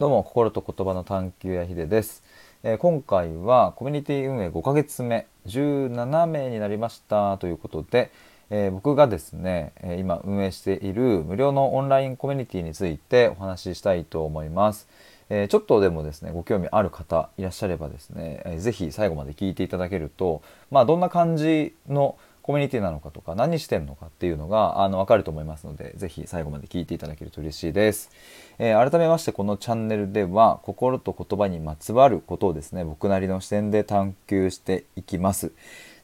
[0.00, 2.24] どうも心と言葉の探求やひでです、
[2.62, 8.10] えー、今回はコミュニティ運営5ヶ月目17名になりましたということで、
[8.48, 14.88] えー、僕がですね今運営している無料のオンラインコミュニティについてお話ししたいと思います、
[15.28, 20.40] えー、ちょっとでもですねご興味ある方いらっしゃればですね、えー、ぜひ最後まで聞いていただけると
[20.70, 28.10] まあどんな感じのコミュニティなのかとか何してるのかっていうのがあの分かると思いますので是非最後まで聞いていただけると嬉しいです、
[28.58, 35.52] えー、改めましてこのチャンネルでは心と言葉にまつわることをですね僕なりの視点で探求していきます。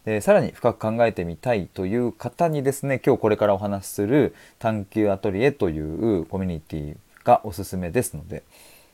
[0.04, 8.44] でさらに深く考えてみたいという方にですね今日これからお話しする探求アトリエというコミュニティがおすすめですので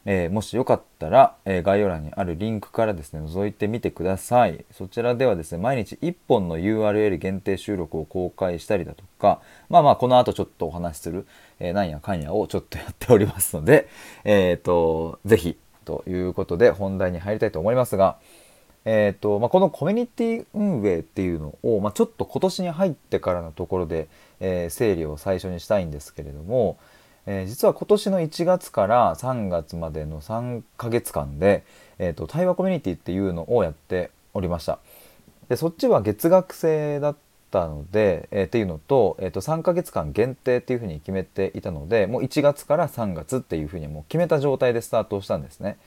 [0.04, 4.64] えー、もしよかったら、えー、概要欄にあるリンクからですね覗いてみてください。
[4.72, 11.26] そちらではですね毎日1本の URL 限定収録を公開したりだとかまあまあこの後ちょっとお話しする、
[11.60, 13.88] えー、なんやかんやをちょっとやっておりますので
[14.24, 18.16] えっ、ー、とぜひということで本題に入りたいと思いますが
[18.84, 24.08] えーとまあ、このコミュニティ運営っていうのを、まあ、ちょっと今年に入ってからのところで、
[24.40, 26.78] え、整理を最初にしたいんですけれども、
[27.26, 31.64] えー、実は今年の1月から3月までの3ヶ月間で、
[31.98, 34.78] えーと、対話コミュニティっていうのをやっておりました。
[35.48, 37.16] でそっちは月額制だっ
[37.50, 45.78] たので、えー、っていうのと,、えーと、3ヶ月間限定っていうふうに決めていたのでもう1月から3月っていうふうにもう決めた状態でスタートしたんですね。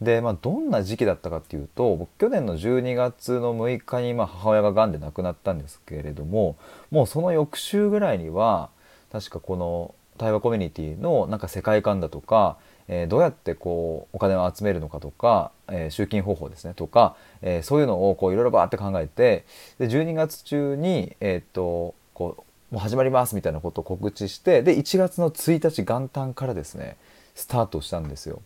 [0.00, 6.56] でまあどんな時期だったかっていうと僕去年の12月の6日にま母親ががんで亡くなったんですけれども
[6.90, 8.70] もうその翌週ぐらいには
[9.12, 12.56] 確かこの対話コミュニティのなんか世界観だとか、
[12.88, 19.44] えー、どうやってこうお金を集めるのかとか、えー、集金方法ですねとか、えー、そういうのをこういろいろバーって考えて
[19.78, 26.96] で12月中に、えー、っとこうもう始まりますみたいなことを告知してで1月の1日元旦からですね
[27.34, 28.42] スタートしたんですよ。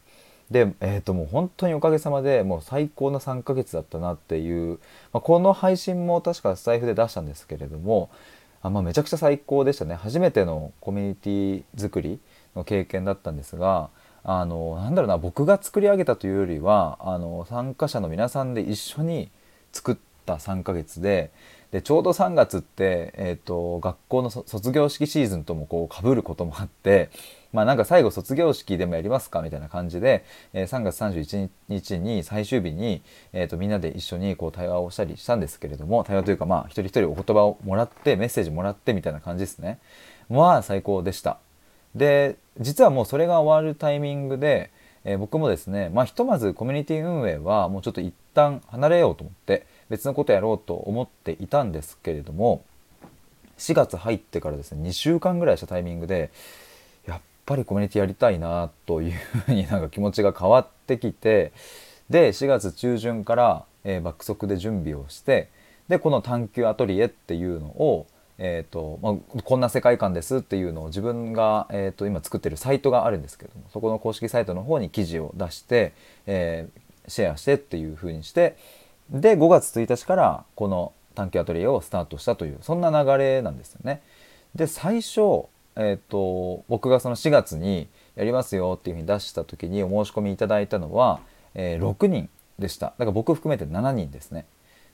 [0.51, 4.79] で、えー、ともう本当におかげさまでもう最高の3ヶ月だったなっていう、
[5.13, 8.11] まあ、この配信も確かスタイフで出したんですけれども
[8.67, 9.95] あまあ、めちゃくちゃ最高でしたね。
[9.95, 12.21] 初めてのコミュニティ作り
[12.57, 13.91] の経験だったんですが
[14.25, 19.31] あのなんだろうな僕が作り上げたというよりはあの参加者の皆さんで一緒に
[19.73, 21.31] 作った3ヶ月で
[21.71, 27.11] でちょうど3月って、えーと、学校の卒業式シーズンともこう被ることもあって
[27.53, 39.79] まあなんか最後卒業式でもやりますかみたいな感じで、えー、3月31日に最終日に、えーと、みんなで一緒にこう対話をしたりしたんですけれども対話というかまあ一人一人お言葉をもらってメッセージもらってみたいな感じですね。
[40.29, 41.39] まあ最高でした。
[41.95, 44.71] で実はもうそれが終わるタイミングで、
[45.05, 52.65] えー、僕もですねまあひとまずコミュニティ運営はもうちょっと一旦離れようと思って別のことやろうと思っていたんですけれども
[53.59, 56.31] 4月入ってからですね2週間ぐらいしたタイミングで
[57.07, 61.53] やっぱりコミュニティやりたいなというふうになんか気持ちが変わってきて
[62.11, 65.49] で4月中旬から、えー、爆速で準備をして
[65.89, 68.07] でこの探求アトリエっていうのを
[68.39, 75.95] えーとまあ、こんな世界観ですっていうのを自分が、えーと、今作ってるサイトがあるんですけどもそこの公式サイトの方に記事を出して、
[76.27, 78.57] えー、シェアしてっていうふうにして
[79.11, 84.03] で5月1日からこの探求アトリエをスタートしたというそんな流れなんですよね。
[84.55, 85.47] で最初、
[85.77, 91.21] えーと、僕がその4月にやりますよっていうふうに出した時にお申し込みいただいたのは、
[91.55, 92.29] えー、6人
[92.59, 94.47] でしただから僕含めて7人ですね。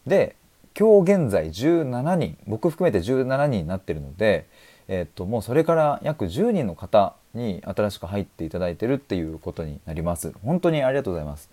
[0.07, 0.37] で
[0.79, 4.47] 今日現在17人僕含めて17人になってるので、
[4.89, 10.33] えー、ともうそれから約10人の方に新しく入っていただいてるっていうことになります。
[10.45, 11.51] 本当にありがとうございます。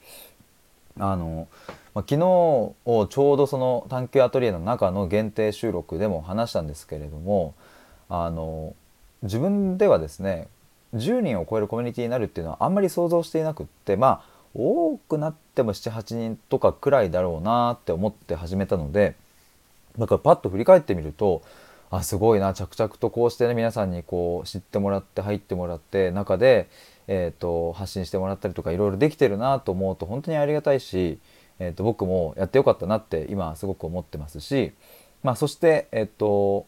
[0.97, 1.47] あの
[1.93, 2.75] まあ、昨日を
[3.09, 7.55] ちょうどその探求アトリエの中の限定収録でも話したんですけれども
[8.09, 8.75] あの
[9.23, 10.47] 自分ではですね
[10.95, 19.15] 10人を超えるコミュニティになるっていうのはあんまり想像していなくってまあ多くなっても78人とかくらいだろうなって思って始めたので
[19.97, 21.41] だからパッと振り返ってみると
[21.91, 26.69] あすごいな着々とこうしてね皆さんにこう知ってもらって入ってもらって中で、
[27.11, 31.17] えーと、発信してもらったりとかいろいろできてるなと思うと本当にありがたいし、
[31.57, 34.73] えーと、僕もやってよかったなって今すごく思ってますし、
[35.23, 36.67] まあ、そして、えーと、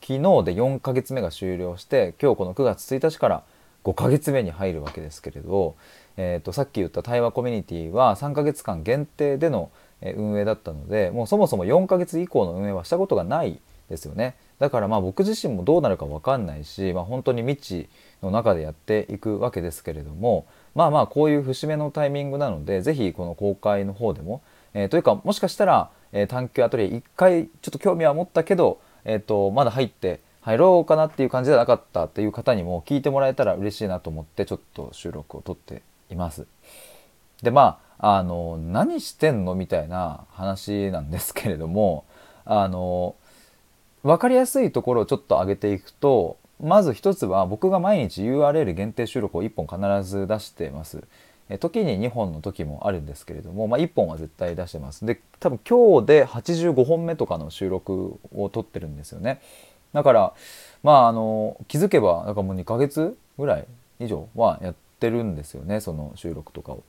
[0.00, 3.42] 昨日で4ヶ月目が終了して今日この9月1日から
[3.84, 5.76] 5ヶ月目に入るわけですけれど、
[6.16, 13.60] えー、とさっき言った対話コミュニティは3ヶ月間限定での運営だったのでもうそもそも4ヶ月以降の運営はしたことがない
[13.92, 14.34] ですよね。
[14.58, 17.88] だからまあ僕自身もどうなるか分かんないし、まあ、本当に未知
[18.22, 24.40] の中でやっていくわけですけれどもまあまあこういう節目のタイミングなので是非この公開の方でも、
[24.72, 36.46] えー、というかもしかしたら、えー、探求アトリエ1回ちょっと興味は持ったけど、えーと、まだ入って入ろうかなっていう感じじゃなかったっていう方にも聞いてもらえたら嬉しいなと思ってちょっと収録を撮っています。
[37.42, 42.04] でまああの何してんのみたいな話なんですけれども
[42.44, 43.14] あの
[44.02, 51.02] 分かりやすいところをちょっと上げていくとまず一つは僕が毎日 URL 限定収録を1本必ず出してます。
[51.58, 55.04] 時に2本の時もあるんですけれども、まあ、1本は絶対出してます。
[55.04, 59.40] で多分今日で85本目とかの収録を撮ってるんですよね。
[59.92, 60.32] だから
[60.82, 63.66] まああの気づけばなんかもう2ヶ月ぐらい
[64.00, 66.82] 以上はやってるんですよねその収録とかを。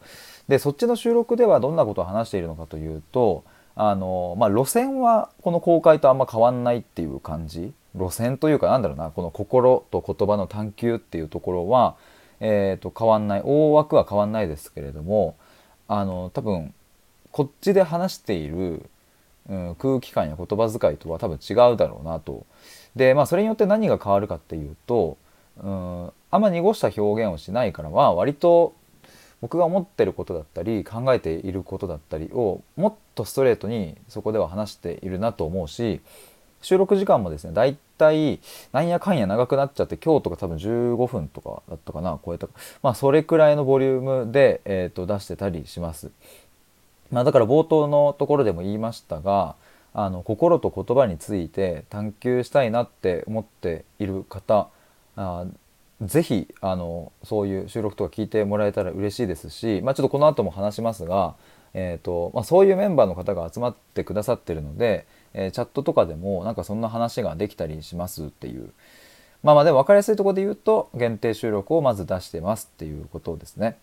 [0.48, 3.44] でそっちの収録ではどんなことを話しているのかというと
[3.76, 7.74] あの、まあ、路線はこの公開とあんま変わんないっていう感じ？
[7.96, 11.96] 路線というかなんだろうなこの心と言葉の探求っていうところは、
[12.40, 15.36] えー、と変わんない大枠は変わんないですけれども
[15.88, 16.74] あの多分
[17.32, 18.90] こっちで話している、
[19.48, 22.46] うん、空気感や言葉遣いとは多分違うだろうなと。
[22.96, 25.18] でまあそれによって何が変わるかっていうと、
[25.64, 28.74] うん、あんま濁した表現をしないからは割と
[29.44, 36.00] 僕が思ってることだったり考えていることだったりをもっとストレートにそこでは話しているなと思うし
[36.62, 38.40] 収録時間もですねだいたい
[38.72, 46.10] なんやかんや長くなっちゃって今日とか多分15分とかだったかな超えたかまあそれくらいのボリュームで、えー、と出してたりします。
[47.12, 49.56] まあ、だから冒頭のところでも言いましたが
[49.94, 54.70] あの心と言葉について探求したいなって思っている方
[56.02, 61.36] ぜひあのそういう収録とか聞いてもらえたら嬉しいですし、まあ、ちょっとこの後も話しますが、
[61.74, 68.72] えーとまあ、そういうメンバーの方が集まってくださってるので、えー、チャットとかでもなんかそんな話ができたりしますっていう
[69.44, 73.78] まあまあでも分かりやすいところで言うと限定収録をまず出してますっていうことですね。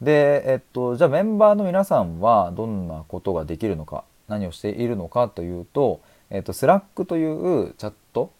[0.00, 6.00] で、えっと、じゃあメンバーの皆さんはどんなことができるのか何をしているのかというと、
[6.30, 8.30] えっと、Slack というチャット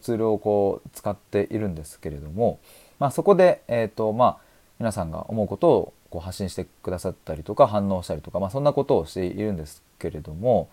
[0.00, 2.58] ツールをこう使っているんですけれども、
[2.98, 4.36] まあ、そこで、えっとまあ、
[4.78, 10.68] 皆さんが思うことをこう発信してくださったりとか反応したりとか、まあ、そんなことをしているんですけれども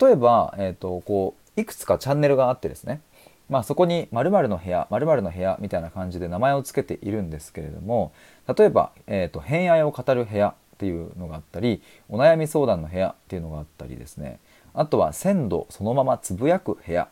[0.00, 3.00] 例えば、えーと、こういくつかチャンネルがあってですね、
[3.48, 8.12] まあ、そこに〇〇の部屋〇〇の部屋みたいな感じで名前を付けているんですけれども
[8.56, 14.38] 例えば、えーと、偏愛を語る部屋っていうのがあったりお悩み相談の部屋っていうのがあったりですね
[14.74, 17.08] あとは鮮度そのままつぶやく部屋、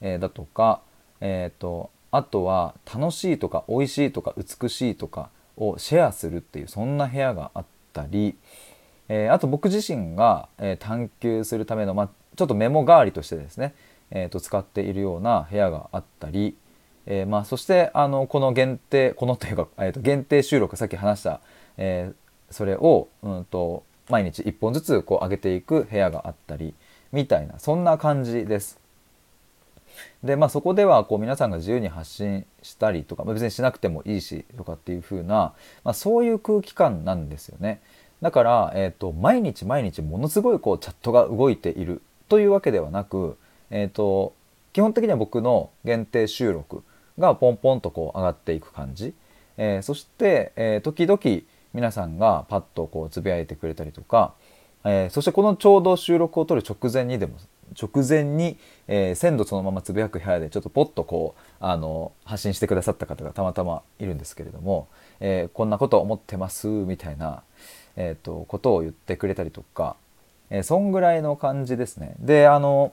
[0.00, 0.80] えー、だとか、
[1.20, 8.36] えーとあとは楽しいとか美味しいとか美しいとかをシェアするっていうそんな部屋があったり、
[9.08, 13.74] えー、あと僕自身が、えー、探求するための、まあ、ちょっとメモ代わりとしてですね、
[14.10, 16.56] えー、と使っているような部屋があったり、
[17.04, 21.40] えーまあ、そしてあのこの限定このというか、えー、と限定収録さっき話した、
[21.76, 22.12] え、
[22.50, 26.74] それを、うんと、毎日1本ずつこう上げていく部屋があったり
[27.12, 28.85] みたいなそんな感じです。
[30.22, 35.54] でまあそこではこう皆さんが自由に発信したりとか、まあ、別にしなくてもいいしとかっていう風な、
[35.84, 37.80] まあ、そういう空気感なんですよね。
[38.22, 43.36] だから、えーと、毎日毎日ものすごいこうチャットが動いているというわけではなく、
[43.70, 44.34] えーと、
[44.72, 46.82] 基本的には僕の限定収録
[47.18, 49.14] がポンポンとこう上がっていく感じ、
[49.56, 54.34] えー、そして、えー、時々皆さんがパッとこうつぶやいてくれたりとか、
[54.84, 57.36] えー、そしてこのちょうど収録を撮る直前にでも
[57.80, 58.58] 直前に、
[58.88, 64.88] えー、鮮度そのままつぶやく部屋でちょっとポッとこうあの発信してくださった方がたまたまいるんですけれども、
[65.20, 67.42] えー、こんなこと思ってますみたいな、
[67.96, 69.96] えーと、ことを言ってくれたりとか、
[70.50, 72.14] えー、そんぐらいの感じですね。
[72.18, 72.92] であの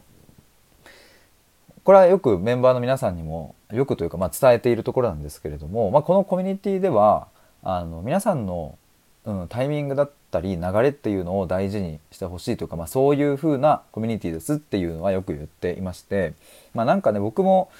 [1.83, 7.27] これはよくメンバーの皆さんにもよくというか、まあ、伝えているところなんですけれども、まあ、このコミュニティでは
[7.61, 8.77] あの皆さんの、
[9.25, 16.33] うん、タイミングだったり流れっていうのを大事にしてほしいというか、まあ、そういう風なコミュニティですっていうのはよく言っていまして、
[16.73, 17.71] まあ、なんかね僕も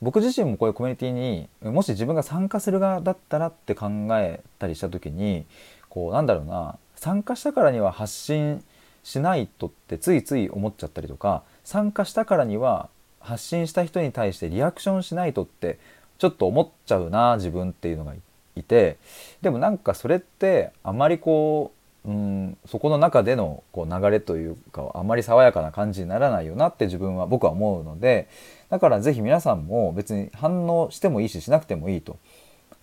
[0.00, 5.44] 僕自身もこういうコミュニティにもし自分が参加する側だったらって考えたりした時に
[5.88, 8.62] こうなんだろうな参加したからには発信
[9.02, 12.88] しないとってついつい思っちゃったりとか参加したからには
[13.20, 15.78] 発信した人に対してリアクションしないとって
[16.18, 18.18] ちょっと思っちゃうな自分っていうのがい
[18.62, 18.98] て
[19.42, 21.72] でもなんかそれってあまりこ
[22.04, 28.28] う、うん、そこの中でのこう流れというかあまり爽やかな感じにならないよなって自分は僕は思うので
[28.70, 32.18] だから是非皆さんも別に反応してもいいししなくてもいいと。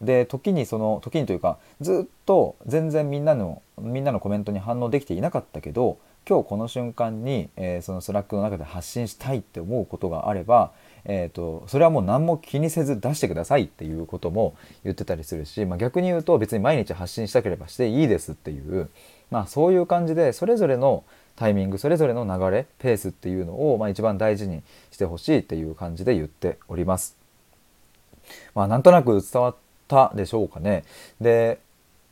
[0.02, 10.72] で時にその時にというかずっと全然みんなのみんなのコメントに反応できていなかったけど今日この瞬間に、えー、そのスラックの中で発信したいって思うことがあれば、
[11.06, 18.90] えーと、それはもう何も気にせず出してくださいっていうことも言ってたりするし、まあ、逆に言うと別に毎日発信したければしていいですっていう、
[19.30, 21.04] まあ、そういう感じでそれぞれの
[21.36, 27.16] タイミングそれぞれの流れペースっていうのを、まあ、一番大事にしてほしいっていう感じで言っております。
[28.56, 29.56] まあ、なんとなく伝わっ
[29.88, 30.84] たでしょうかね。
[31.22, 31.60] で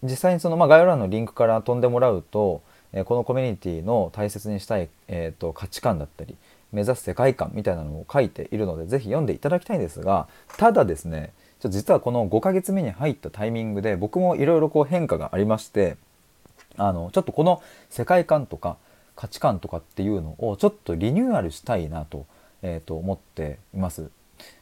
[0.04, 6.36] 実際にその、まあ、概要欄のリンクから飛んでもらうと、えこのコミュニティの大切にしたい、えーと、価値観だったり
[6.74, 10.28] 目指す世界観みたいなのを書いているので是非読んでいただきたいんですが
[10.58, 15.98] ただですねちょ実はこの5ヶ月目に入ったタイミングで僕もいろいろ変化がありまして
[16.78, 18.78] あのちょっとこの世界観とか
[19.16, 22.26] 価値観とかっていうのをちょっとリニューアルしたいなと,、
[22.62, 24.10] えー、と思っています。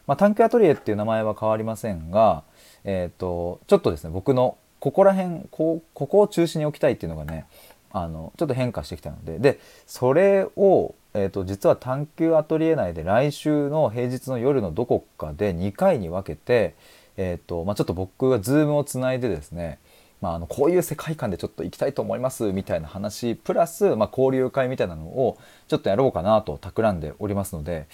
[0.06, 2.44] まあ、探求アトリエっていう名前は変わりませんが、
[2.84, 7.46] えーと、ちょっとですね僕のここら辺こここを中心に置きたいっていうのがね
[7.94, 16.76] あのちょっと変化してきたのででそれを、えーと、実は探求アトリエ内で来週の平日の夜のどこかで2回に分けて、
[17.18, 19.80] えーとまあ、ちょっと僕が Zoom をつないでですね
[20.22, 27.88] まあ、あのこういう世界観でちょっと行きたいと思いますみたいな話プラス、まあ、交流会みたいなのをちょっとやろうかなと企んでおりますので、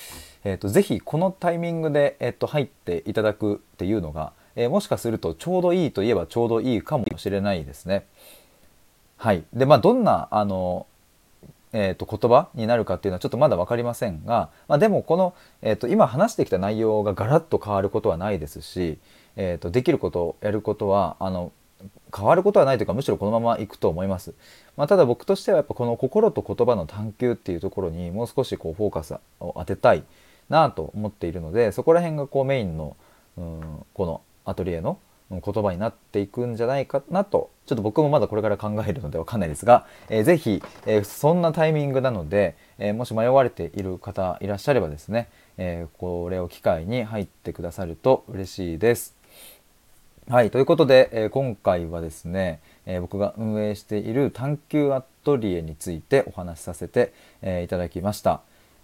[0.44, 8.06] えーと、ぜひこのタイミングで、えーと、入っていただくっていうのが、えー、もしかするとちょうどいいといえばちょうどいいかもしれないですね。
[9.18, 10.88] はい、でまあどんなあの
[11.74, 18.98] えーと、言葉になるかっていうのはちょっとまだ分かりませんが、まあ、でもこの、えーと、今話してきた内容がガラッと変わることはないですし、
[19.36, 21.52] えーとできることやることはあの
[22.16, 24.34] 変わることはないというかむしろこのままいくと思います、
[24.76, 30.04] まあ、ただ僕としてはやっぱこの心と言葉の探求っていうところにもう少しこうフォーカスを当てたい
[30.50, 32.96] なと思っているのでそこら辺がこうメインの
[33.38, 34.98] うんこのアトリエの
[35.30, 49.16] 言葉になっていくんじゃないかなとちょっと僕もまだこれから考えるのでわかんないですが、えー、ぜひ、えー、そんなタイミングなので、えー、もし迷われている方いらっしゃればですね、えー、これを機会に入ってくださると嬉しいです。
[50.30, 58.42] はい、ということで、えー、今回はですね、え、僕が運営している探求アトリエについてお話しさせて、え、いただきました。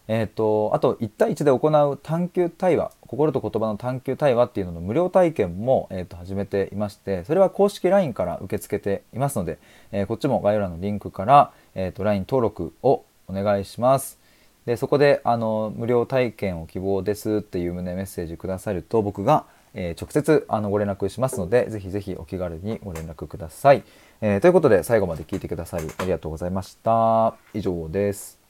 [0.08, 9.60] えーと、あと1対1で行う探求対話心と言葉の探求対話っていうのの無料体験も、えーと、始めていましてそれは公式 LINE から受け付けていますので、
[9.92, 14.20] えー、こっちも概要欄のリンクから、えーと、と LINE 登録をお願いします。
[14.66, 23.84] でそこであの無料体験を希望ですっていう旨メッセージくださると僕がえー、直接あのご連絡しますので、ぜひぜひお気軽にご連絡ください。
[24.22, 27.36] えー、ということで、最後まで聞いてくださりありがとうございました。
[27.54, 28.43] 以上です。